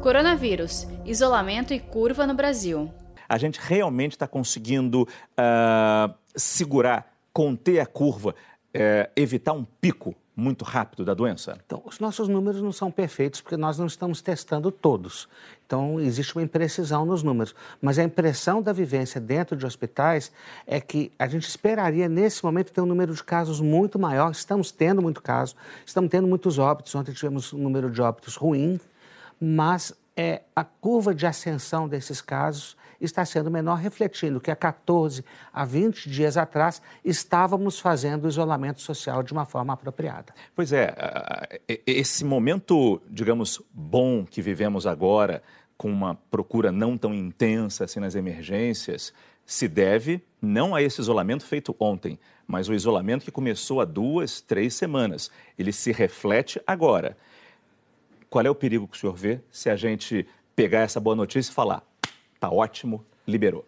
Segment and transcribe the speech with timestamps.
[0.00, 2.90] Coronavírus, isolamento e curva no Brasil.
[3.28, 10.64] A gente realmente está conseguindo uh, segurar, conter a curva, uh, evitar um pico muito
[10.64, 11.58] rápido da doença?
[11.66, 15.28] Então, os nossos números não são perfeitos porque nós não estamos testando todos.
[15.66, 17.52] Então, existe uma imprecisão nos números.
[17.82, 20.30] Mas a impressão da vivência dentro de hospitais
[20.64, 24.30] é que a gente esperaria, nesse momento, ter um número de casos muito maior.
[24.30, 26.94] Estamos tendo muito caso, estamos tendo muitos óbitos.
[26.94, 28.78] Ontem tivemos um número de óbitos ruim,
[29.40, 35.24] mas é, a curva de ascensão desses casos está sendo menor, refletindo que há 14
[35.52, 40.34] a 20 dias atrás estávamos fazendo o isolamento social de uma forma apropriada.
[40.54, 40.92] Pois é,
[41.86, 45.42] esse momento, digamos, bom que vivemos agora,
[45.76, 49.14] com uma procura não tão intensa assim nas emergências,
[49.46, 54.40] se deve não a esse isolamento feito ontem, mas o isolamento que começou há duas,
[54.40, 55.30] três semanas.
[55.58, 57.16] Ele se reflete agora.
[58.30, 61.50] Qual é o perigo que o senhor vê se a gente pegar essa boa notícia
[61.50, 61.82] e falar:
[62.38, 63.66] Tá ótimo, liberou.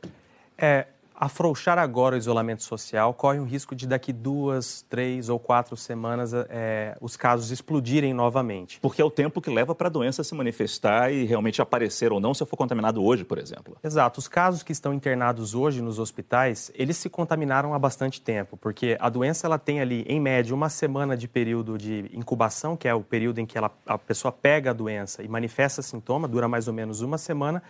[0.57, 0.87] É,
[1.21, 6.33] afrouxar agora o isolamento social corre o risco de daqui duas, três ou quatro semanas
[6.33, 8.81] é, os casos explodirem novamente.
[8.81, 12.21] Porque é o tempo que leva para a doença se manifestar e realmente aparecer ou
[12.21, 13.77] não se eu for contaminado hoje, por exemplo.
[13.85, 14.19] Exato.
[14.19, 18.97] Os casos que estão internados hoje nos hospitais, eles se contaminaram há bastante tempo, porque
[18.99, 22.95] a doença ela tem ali, em média, uma semana de período de incubação, que é
[22.95, 26.67] o período em que ela, a pessoa pega a doença e manifesta sintoma, dura mais
[26.67, 27.63] ou menos uma semana.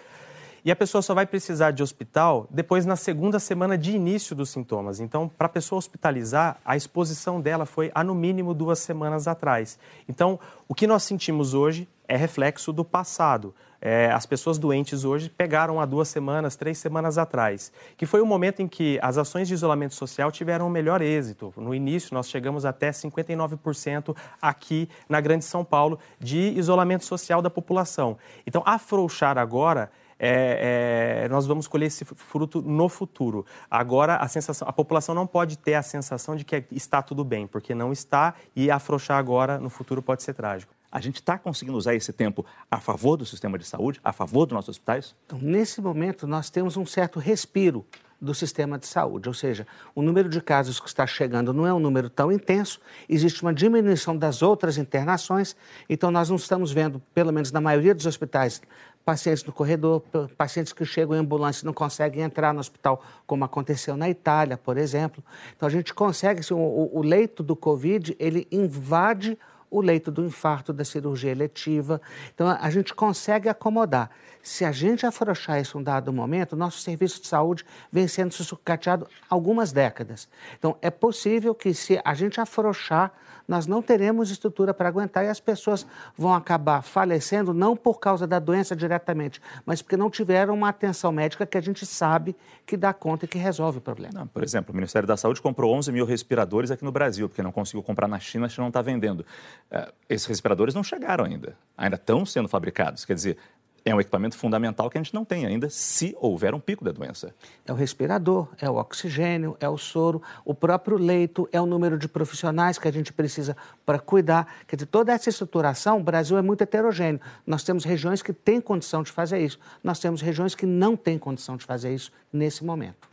[0.64, 4.50] E a pessoa só vai precisar de hospital depois na segunda semana de início dos
[4.50, 5.00] sintomas.
[5.00, 9.78] Então, para a pessoa hospitalizar, a exposição dela foi há no mínimo duas semanas atrás.
[10.08, 10.38] Então,
[10.68, 13.54] o que nós sentimos hoje é reflexo do passado.
[13.80, 18.26] É, as pessoas doentes hoje pegaram há duas semanas, três semanas atrás, que foi o
[18.26, 21.54] momento em que as ações de isolamento social tiveram o melhor êxito.
[21.56, 27.48] No início, nós chegamos até 59% aqui na Grande São Paulo de isolamento social da
[27.48, 28.18] população.
[28.46, 29.90] Então, afrouxar agora
[30.20, 33.46] é, é, nós vamos colher esse fruto no futuro.
[33.70, 37.46] Agora, a, sensação, a população não pode ter a sensação de que está tudo bem,
[37.46, 40.74] porque não está, e afrouxar agora no futuro pode ser trágico.
[40.92, 44.44] A gente está conseguindo usar esse tempo a favor do sistema de saúde, a favor
[44.44, 45.14] dos nossos hospitais?
[45.24, 47.86] Então, nesse momento, nós temos um certo respiro
[48.20, 51.72] do sistema de saúde, ou seja, o número de casos que está chegando não é
[51.72, 52.78] um número tão intenso,
[53.08, 55.56] existe uma diminuição das outras internações,
[55.88, 58.60] então nós não estamos vendo, pelo menos na maioria dos hospitais,
[59.04, 60.02] pacientes no corredor,
[60.36, 64.56] pacientes que chegam em ambulância e não conseguem entrar no hospital, como aconteceu na Itália,
[64.56, 65.22] por exemplo.
[65.56, 69.38] Então a gente consegue, assim, o, o leito do Covid, ele invade
[69.70, 72.00] o leito do infarto, da cirurgia eletiva.
[72.34, 74.10] Então, a gente consegue acomodar.
[74.42, 78.32] Se a gente afrouxar isso em um dado momento, nosso serviço de saúde vem sendo
[78.32, 80.28] sucateado algumas décadas.
[80.58, 83.12] Então, é possível que, se a gente afrouxar,
[83.50, 85.84] nós não teremos estrutura para aguentar e as pessoas
[86.16, 91.10] vão acabar falecendo não por causa da doença diretamente, mas porque não tiveram uma atenção
[91.10, 94.12] médica que a gente sabe que dá conta e que resolve o problema.
[94.14, 97.42] Não, por exemplo, o Ministério da Saúde comprou 11 mil respiradores aqui no Brasil, porque
[97.42, 99.26] não conseguiu comprar na China, a China não está vendendo.
[99.70, 103.04] Uh, esses respiradores não chegaram ainda, ainda estão sendo fabricados.
[103.04, 103.36] Quer dizer,
[103.84, 106.92] é um equipamento fundamental que a gente não tem ainda se houver um pico da
[106.92, 107.34] doença.
[107.66, 111.98] É o respirador, é o oxigênio, é o soro, o próprio leito, é o número
[111.98, 114.46] de profissionais que a gente precisa para cuidar.
[114.66, 117.20] Quer dizer, toda essa estruturação, o Brasil é muito heterogêneo.
[117.46, 121.18] Nós temos regiões que têm condição de fazer isso, nós temos regiões que não têm
[121.18, 123.08] condição de fazer isso nesse momento.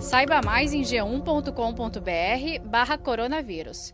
[0.00, 3.92] Saiba mais em g1.com.br barra coronavírus.